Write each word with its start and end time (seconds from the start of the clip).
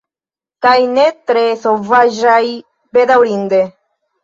Kaj 0.65 0.71
ne 0.93 1.03
tre 1.31 1.43
sovaĝaj, 1.67 2.41
bedaŭrinde. 2.99 3.65